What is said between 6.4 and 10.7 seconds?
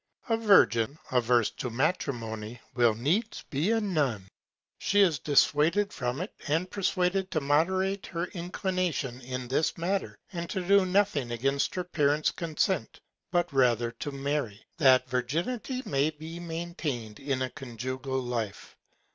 and persuaded to moderate her Inclination in that Matter, and to